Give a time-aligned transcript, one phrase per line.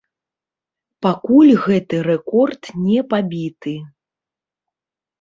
[1.07, 3.79] Пакуль гэты рэкорд не пабіты.